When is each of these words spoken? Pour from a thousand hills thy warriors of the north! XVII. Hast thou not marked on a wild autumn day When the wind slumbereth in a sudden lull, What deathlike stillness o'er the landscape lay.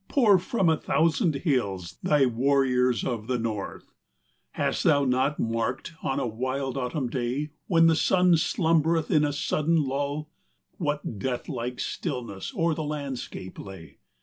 Pour 0.07 0.39
from 0.39 0.67
a 0.67 0.77
thousand 0.77 1.35
hills 1.35 1.99
thy 2.01 2.25
warriors 2.25 3.03
of 3.05 3.27
the 3.27 3.37
north! 3.37 3.83
XVII. 3.83 3.91
Hast 4.53 4.83
thou 4.83 5.05
not 5.05 5.39
marked 5.39 5.93
on 6.01 6.19
a 6.19 6.25
wild 6.25 6.75
autumn 6.75 7.07
day 7.07 7.51
When 7.67 7.85
the 7.85 8.09
wind 8.15 8.39
slumbereth 8.39 9.11
in 9.11 9.23
a 9.23 9.31
sudden 9.31 9.75
lull, 9.75 10.31
What 10.79 11.19
deathlike 11.19 11.79
stillness 11.79 12.51
o'er 12.57 12.73
the 12.73 12.81
landscape 12.83 13.59
lay. 13.59 13.99